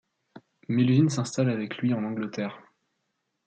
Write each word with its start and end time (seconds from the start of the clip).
Mélusine 0.67 1.09
s'installe 1.09 1.51
avec 1.51 1.77
lui 1.77 1.93
en 1.93 2.03
Angleterre. 2.03 2.59